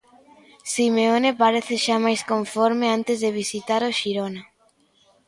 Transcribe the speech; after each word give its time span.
Simeone 0.73 1.31
parece 1.43 1.75
xa 1.85 1.97
máis 2.05 2.21
conforme 2.31 2.87
antes 2.97 3.17
de 3.23 3.35
visitar 3.41 3.81
o 3.89 3.95
Xirona. 3.99 4.43